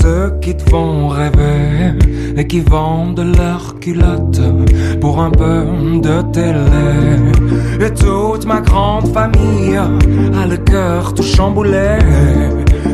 ceux 0.02 0.34
qui 0.42 0.56
te 0.56 0.70
font 0.70 1.08
rêver 1.08 1.94
et 2.38 2.48
qui 2.48 2.62
vendent 2.62 3.26
leurs 3.38 3.80
culottes 3.80 4.42
pour 5.02 5.22
un 5.22 5.32
peu 5.32 5.66
de 6.02 6.22
télé. 6.32 7.86
Et 7.86 7.92
toute 7.92 8.46
ma 8.46 8.62
grande 8.62 9.08
famille 9.14 9.78
a 9.78 10.46
le 10.48 10.58
cœur 10.58 11.14
tout 11.14 11.24
chamboulé. 11.24 11.98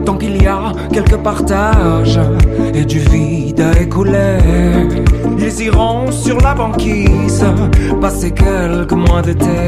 Tant 0.05 0.17
qu'il 0.17 0.41
y 0.41 0.47
a 0.47 0.71
quelques 0.91 1.17
partages 1.17 2.19
et 2.73 2.85
du 2.85 2.99
vide 2.99 3.61
à 3.61 3.79
écouler, 3.79 4.37
ils 5.39 5.61
iront 5.63 6.11
sur 6.11 6.39
la 6.41 6.53
banquise 6.53 7.45
passer 8.01 8.31
quelques 8.31 8.93
mois 8.93 9.21
d'été, 9.21 9.59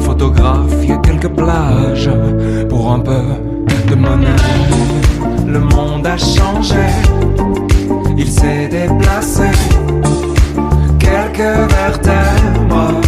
photographier 0.00 0.96
quelques 1.02 1.28
plages 1.28 2.10
pour 2.68 2.92
un 2.92 3.00
peu 3.00 3.22
de 3.88 3.94
monnaie. 3.94 4.95
Le 5.56 5.62
monde 5.62 6.06
a 6.06 6.18
changé, 6.18 6.84
il 8.14 8.30
s'est 8.30 8.68
déplacé, 8.68 9.48
quelques 10.98 11.70
vertèbres. 11.72 13.00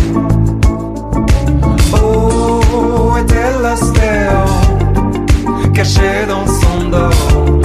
Où 1.92 3.18
était 3.18 3.53
l'ostéo, 3.62 4.40
caché 5.74 6.24
dans 6.26 6.46
son 6.46 6.88
dos, 6.88 7.57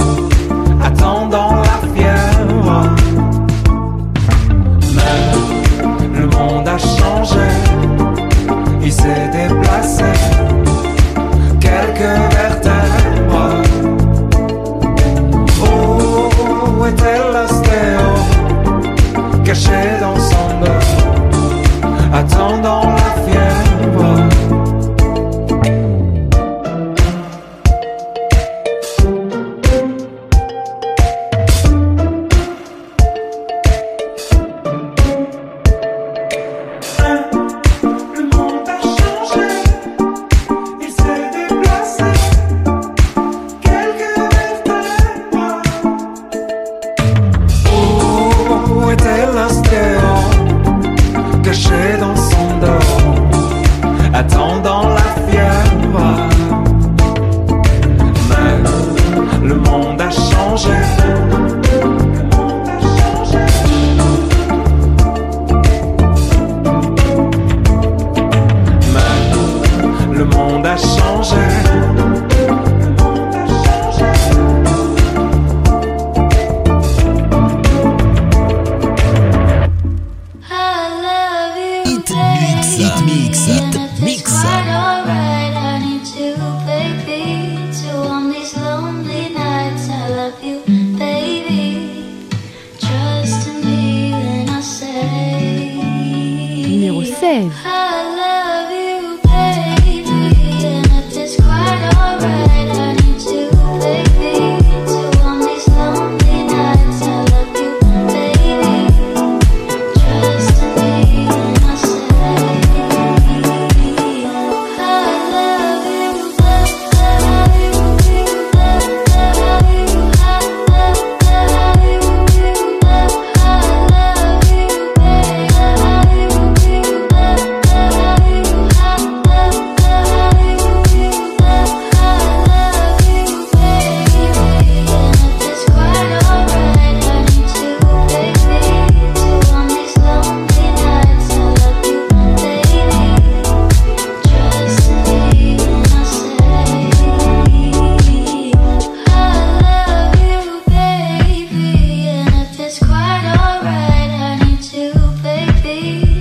day. 155.80 156.13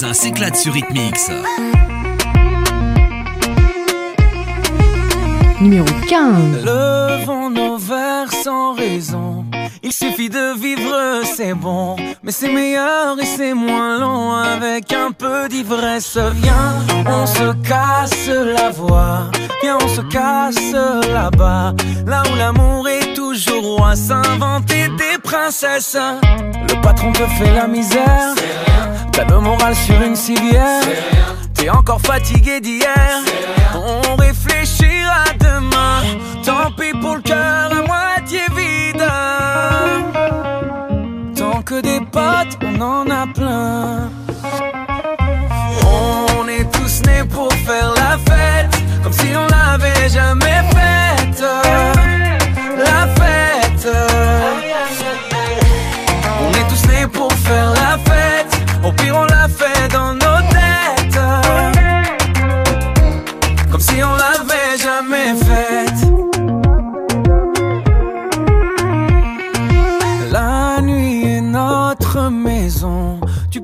Voisins 0.00 0.14
s'éclatent 0.14 0.56
sur 0.56 0.74
Hitmix. 0.74 1.30
Numéro 5.60 5.84
15. 6.08 6.64
Levons 6.64 7.50
nos 7.50 7.76
verres 7.76 8.32
sans 8.32 8.72
raison. 8.72 9.44
Il 9.82 9.92
suffit 9.92 10.30
de 10.30 10.58
vivre, 10.58 11.20
c'est 11.24 11.52
bon. 11.52 11.96
Mais 12.22 12.32
c'est 12.32 12.50
meilleur 12.50 13.20
et 13.20 13.26
c'est 13.26 13.52
moins 13.52 13.98
long 13.98 14.32
avec 14.32 14.90
un 14.94 15.12
peu 15.12 15.50
d'ivresse. 15.50 16.16
Viens, 16.16 16.76
on 17.06 17.26
se 17.26 17.52
casse 17.68 18.28
la 18.28 18.70
voix. 18.70 19.30
Viens, 19.60 19.76
on 19.84 19.88
se 19.88 20.00
casse 20.00 20.72
là-bas. 21.12 21.74
Là 22.06 22.22
où 22.32 22.36
l'amour 22.36 22.88
est 22.88 23.12
toujours 23.12 23.76
roi. 23.76 23.96
S'inventer 23.96 24.88
des 24.96 25.18
princesses. 25.22 25.98
Le 26.22 26.80
patron 26.80 27.12
te 27.12 27.26
fait 27.26 27.52
la 27.52 27.66
misère. 27.66 28.34
T'as 29.12 29.24
le 29.24 29.40
moral 29.40 29.74
sur 29.74 30.00
une 30.02 30.16
civière. 30.16 30.82
T'es 31.54 31.70
encore 31.70 32.00
fatigué 32.00 32.60
d'hier. 32.60 33.22
On 33.74 34.16
réfléchira 34.16 35.24
demain. 35.38 36.02
Tant 36.44 36.70
pis 36.76 36.92
pour 37.00 37.16
le 37.16 37.22
cœur 37.22 37.70
à 37.70 37.82
moitié 37.86 38.40
vide. 38.56 39.04
Tant 41.36 41.62
que 41.62 41.80
des 41.80 42.00
potes, 42.00 42.58
on 42.62 42.80
en 42.80 43.10
a 43.10 43.26
plein. 43.26 44.10
On 45.84 46.48
est 46.48 46.70
tous 46.72 47.02
nés 47.06 47.24
pour 47.28 47.52
faire 47.52 47.92
la 47.94 48.18
fête. 48.18 48.82
Comme 49.02 49.12
si 49.12 49.28
on 49.34 49.46
l'avait 49.46 50.08
jamais 50.08 50.39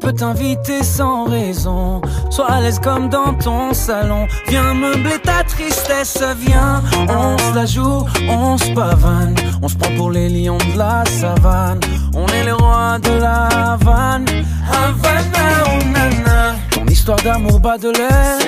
peux 0.07 0.13
t'inviter 0.13 0.85
sans 0.85 1.25
raison. 1.25 2.01
Sois 2.31 2.49
à 2.49 2.61
l'aise 2.61 2.79
comme 2.79 3.09
dans 3.09 3.35
ton 3.35 3.75
salon. 3.75 4.29
Viens 4.47 4.73
meubler 4.73 5.19
ta 5.19 5.43
tristesse. 5.43 6.23
Viens, 6.47 6.81
on 7.09 7.37
se 7.37 7.55
la 7.57 7.67
joue, 7.67 8.05
on 8.29 8.57
se 8.57 8.71
pavane. 8.71 9.35
On 9.63 9.67
se 9.67 9.75
prend 9.75 9.93
pour 9.97 10.13
les 10.13 10.29
lions 10.29 10.59
de 10.59 10.79
la 10.79 11.03
savane. 11.07 11.81
On 12.15 12.25
est 12.29 12.45
les 12.45 12.53
rois 12.53 12.99
de 13.01 13.19
la 13.21 13.49
Havane. 13.73 14.27
Havana, 14.71 15.47
oh 15.67 15.85
nana. 15.93 16.55
Ton 16.71 16.87
histoire 16.87 17.21
d'amour 17.25 17.59
bat 17.59 17.77
de 17.77 17.91
l'air. 17.91 18.39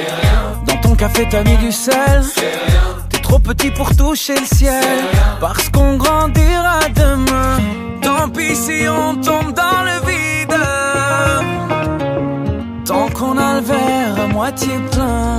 Dans 0.65 0.77
ton 0.77 0.95
café, 0.95 1.27
t'as 1.29 1.43
mis 1.43 1.57
du 1.57 1.73
sel. 1.73 2.23
T'es 3.11 3.19
trop 3.19 3.41
petit 3.41 3.73
pour 3.73 3.97
toucher 3.97 4.37
le 4.37 4.47
ciel. 4.47 4.99
Parce 5.41 5.69
qu'on 5.71 5.97
grandira 5.97 6.79
demain. 6.95 7.59
Tant 8.01 8.29
pis 8.29 8.55
si 8.55 8.87
on 8.89 9.17
tombe 9.17 9.53
dans 9.55 9.83
le 9.89 10.08
le 13.59 13.65
verre 13.65 14.25
à 14.25 14.27
moitié 14.29 14.75
plein. 14.93 15.39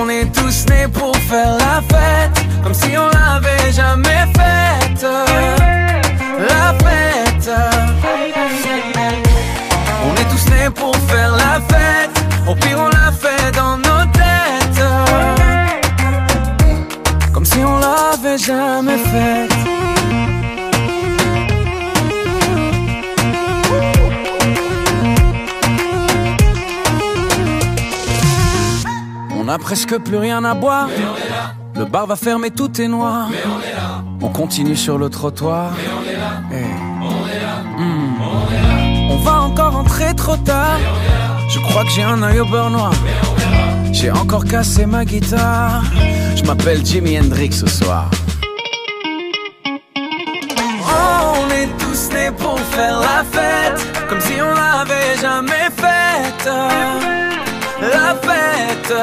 On 0.00 0.08
est 0.08 0.26
tous 0.32 0.66
nés 0.70 0.88
pour 0.88 1.16
faire 1.16 1.54
la 1.64 1.80
fête. 1.90 2.38
Comme 2.62 2.74
si 2.74 2.90
on 2.96 3.08
l'avait 3.18 3.72
jamais 3.72 4.24
faite. 4.38 5.06
La 6.50 6.66
fête. 6.84 7.50
On 10.06 10.14
est 10.20 10.28
tous 10.30 10.50
nés 10.50 10.70
pour 10.70 10.94
faire 11.08 11.32
la 11.32 11.60
fête. 11.70 12.16
Au 12.48 12.54
pire, 12.54 12.78
on 12.78 12.88
l'a 12.88 13.10
fait 13.12 13.50
dans 13.52 13.76
nos 13.76 14.04
têtes. 14.18 14.82
Comme 17.32 17.44
si 17.44 17.58
on 17.58 17.78
l'avait 17.78 18.38
jamais 18.38 18.98
faite. 18.98 19.65
Presque 29.58 29.98
plus 29.98 30.16
rien 30.16 30.44
à 30.44 30.54
boire. 30.54 30.88
Le 31.74 31.84
bar 31.86 32.06
va 32.06 32.14
fermer, 32.14 32.50
tout 32.50 32.80
est 32.80 32.86
noir. 32.86 33.28
On 34.22 34.28
continue 34.28 34.76
sur 34.76 34.96
le 34.96 35.10
trottoir. 35.10 35.72
On 39.10 39.16
va 39.18 39.40
encore 39.40 39.72
rentrer 39.72 40.14
trop 40.14 40.36
tard. 40.36 40.78
Je 41.48 41.58
crois 41.58 41.82
que 41.82 41.90
j'ai 41.90 42.04
un 42.04 42.22
œil 42.22 42.38
au 42.38 42.46
beurre 42.46 42.70
noir. 42.70 42.92
J'ai 43.92 44.12
encore 44.12 44.44
cassé 44.44 44.86
ma 44.86 45.04
guitare. 45.04 45.82
Je 46.36 46.44
m'appelle 46.44 46.86
Jimi 46.86 47.18
Hendrix 47.18 47.52
ce 47.52 47.66
soir. 47.66 48.08
Oh, 50.84 51.32
on 51.40 51.50
est 51.50 51.68
tous 51.78 52.10
nés 52.14 52.30
pour 52.38 52.58
faire 52.60 53.00
la 53.00 53.24
fête. 53.24 53.84
Comme 54.08 54.20
si 54.20 54.34
on 54.40 54.54
l'avait 54.54 55.16
jamais 55.20 55.70
faite. 55.76 57.25
La 57.80 58.14
fête. 58.22 58.94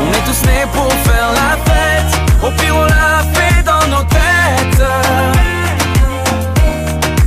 On 0.00 0.12
est 0.12 0.24
tous 0.24 0.46
nés 0.46 0.66
pour 0.72 0.92
faire 0.92 1.32
la 1.34 1.56
fête. 1.66 2.12
Au 2.42 2.50
pire, 2.52 2.76
on 2.76 2.84
l'a 2.84 3.24
fait 3.34 3.62
dans 3.64 3.86
nos 3.88 4.04
têtes. 4.04 4.84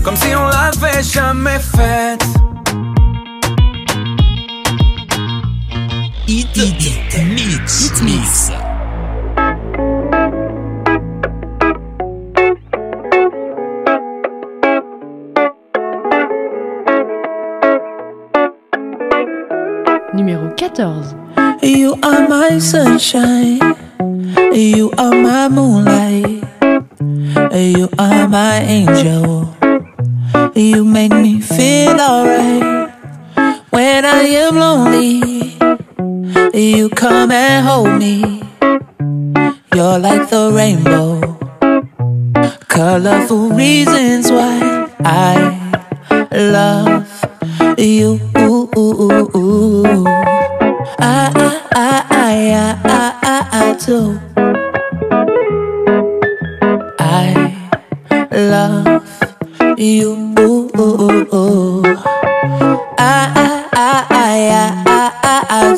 Comme 0.04 0.16
si 0.16 0.36
on 0.36 0.48
l'avait 0.48 1.04
jamais 1.04 1.60
faite. 1.60 2.24
Hit, 6.28 6.58
mix, 7.18 8.02
mix. 8.02 8.52
14. 20.76 21.60
You 21.62 21.94
are 22.02 22.28
my 22.28 22.58
sunshine. 22.58 23.60
You 24.54 24.92
are 24.98 25.14
my 25.14 25.48
moonlight. 25.48 26.44
You 27.54 27.90
are 28.00 28.28
my 28.28 28.60
angel. 28.62 29.56
You 30.56 30.84
make 30.84 31.12
me 31.12 31.42
feel 31.42 32.00
alright. 32.00 32.92
When 33.70 34.06
I 34.06 34.24
am 34.44 34.56
lonely, 34.56 35.58
you 36.54 36.90
come 36.90 37.32
and 37.32 37.66
hold 37.66 38.00
me. 38.00 38.42
You're 39.76 40.00
like 40.00 40.30
the 40.30 40.52
rainbow. 40.54 41.22
Colorful 42.68 43.50
reasons 43.50 44.32
why 44.32 44.90
I 45.06 46.30
love 46.32 47.08
you. 47.78 48.33
Do. 53.86 54.20
I 57.00 57.54
love 58.32 59.04
you. 59.78 60.14
I, 62.98 63.12
I, 63.36 63.68
I, 63.74 64.40
I, 64.86 65.46
I. 65.50 65.74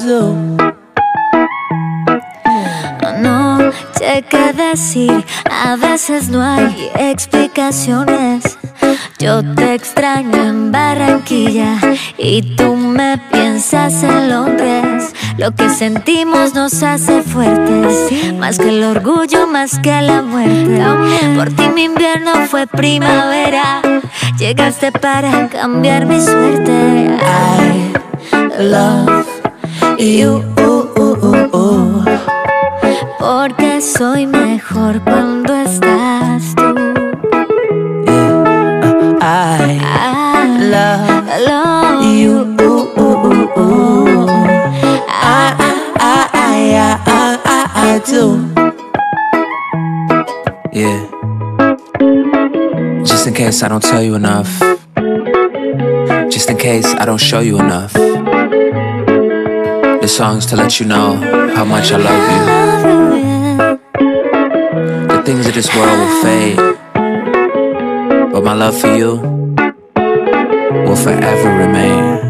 No 3.22 3.72
sé 3.97 4.24
qué 4.30 4.53
decir, 4.53 5.26
a 5.49 5.76
veces 5.76 6.30
no 6.30 6.43
hay 6.43 6.91
explicaciones. 6.95 8.58
Yo 9.18 9.41
te 9.56 9.74
extraño 9.74 10.43
en 10.43 10.72
Barranquilla 10.72 11.78
y 12.18 12.56
tú 12.56 12.76
me 12.76 13.18
piensas 13.32 14.03
en 14.03 14.30
Londres. 14.30 15.14
Lo 15.38 15.52
que 15.54 15.70
sentimos 15.70 16.54
nos 16.54 16.82
hace 16.82 17.22
fuertes, 17.22 18.34
más 18.40 18.58
que 18.58 18.70
el 18.70 18.84
orgullo, 18.84 19.48
más 19.48 19.80
que 19.80 20.02
la 20.02 20.22
muerte. 20.22 20.82
Por 21.36 21.50
ti 21.50 21.68
mi 21.74 21.84
invierno 21.84 22.32
fue 22.50 22.68
primavera, 22.68 23.82
llegaste 24.38 24.94
para 24.94 25.50
cambiar 25.50 26.06
mi 26.06 26.22
suerte. 26.22 27.18
I 27.20 28.64
love 28.64 29.26
you. 30.00 30.42
Porque 33.20 33.82
soy 33.82 34.28
mejor 34.28 35.02
cuando 35.02 35.54
estás 35.54 36.56
tú. 36.56 36.76
I 39.22 39.80
love 40.72 41.26
love 41.46 42.04
you. 42.04 42.46
I, 46.78 47.00
I, 47.06 47.40
I, 47.46 47.62
I, 47.88 48.00
do. 48.06 48.24
Yeah. 50.74 51.10
Just 53.04 53.28
in 53.28 53.34
case 53.34 53.64
I 53.64 53.68
don't 53.68 53.84
tell 53.84 54.04
you 54.04 54.16
enough. 54.16 54.50
Just 56.30 56.50
in 56.50 56.58
case 56.58 56.86
I 56.86 57.06
don't 57.06 57.22
show 57.22 57.40
you 57.40 57.60
enough. 57.60 57.94
This 60.02 60.16
song's 60.18 60.46
to 60.48 60.56
let 60.56 60.80
you 60.80 60.86
know 60.86 61.16
how 61.56 61.66
much 61.66 61.92
I 61.92 61.98
love 61.98 62.30
you. 62.34 62.46
The 65.08 65.24
things 65.24 65.48
of 65.48 65.54
this 65.54 65.74
world 65.76 65.98
will 66.00 66.22
fade, 66.22 66.58
but 68.32 68.44
my 68.44 68.54
love 68.54 68.80
for 68.80 68.94
you 68.96 69.18
will 70.86 70.96
forever 70.96 71.50
remain. 71.58 72.25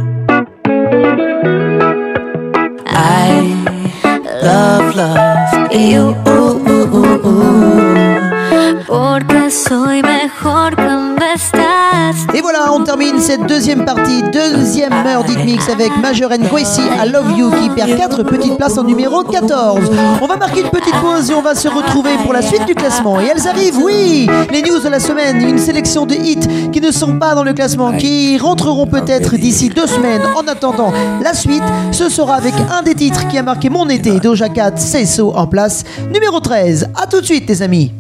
You. 5.86 6.35
Deuxième 13.44 13.86
partie, 13.86 14.24
deuxième 14.32 14.94
heure 14.94 15.24
d'Hit 15.24 15.44
Mix 15.44 15.68
avec 15.70 15.92
Major 16.02 16.32
and 16.32 16.46
Gracie 16.46 16.82
I 16.82 17.10
Love 17.10 17.38
You 17.38 17.52
qui 17.52 17.70
perd 17.70 17.98
4 17.98 18.24
petites 18.24 18.58
places 18.58 18.78
en 18.78 18.84
numéro 18.84 19.24
14. 19.24 19.80
On 20.22 20.28
va 20.28 20.38
marquer 20.38 20.62
une 20.62 20.70
petite 20.70 20.96
pause 20.96 21.30
et 21.30 21.34
on 21.34 21.42
va 21.42 21.56
se 21.56 21.68
retrouver 21.68 22.12
pour 22.24 22.34
la 22.34 22.42
suite 22.42 22.66
du 22.66 22.76
classement. 22.76 23.20
Et 23.20 23.26
elles 23.26 23.48
arrivent, 23.48 23.78
oui 23.78 24.30
Les 24.52 24.62
news 24.62 24.80
de 24.80 24.90
la 24.90 25.00
semaine, 25.00 25.42
une 25.42 25.58
sélection 25.58 26.06
de 26.06 26.16
hits 26.16 26.72
qui 26.72 26.82
ne 26.82 26.92
sont 26.92 27.18
pas 27.18 27.36
dans 27.36 27.44
le 27.44 27.54
classement, 27.54 27.98
qui 27.98 28.38
rentreront 28.38 28.88
peut-être 28.88 29.36
d'ici 29.36 29.70
deux 29.70 29.88
semaines. 29.88 30.22
En 30.36 30.48
attendant, 30.48 30.94
la 31.22 31.34
suite, 31.34 31.64
ce 31.92 32.10
sera 32.10 32.36
avec 32.36 32.54
un 32.72 32.84
des 32.84 32.96
titres 32.96 33.28
qui 33.28 33.38
a 33.38 33.44
marqué 33.44 33.70
mon 33.70 33.90
été, 33.90 34.20
Doja 34.20 34.50
Cat, 34.50 34.74
C'est 34.78 35.06
So 35.06 35.34
en 35.36 35.48
place, 35.48 35.84
numéro 36.14 36.40
13. 36.40 36.90
A 36.96 37.08
tout 37.08 37.22
de 37.22 37.26
suite, 37.26 37.50
les 37.50 37.62
amis. 37.62 37.92